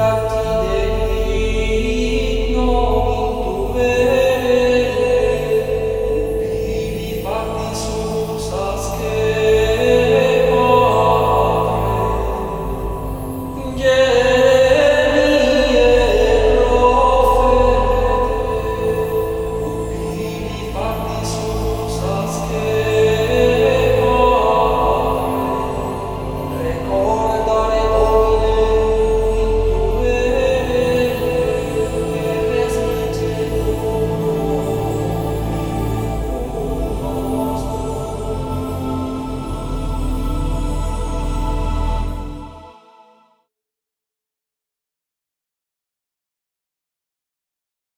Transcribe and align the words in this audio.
Jati 0.00 0.59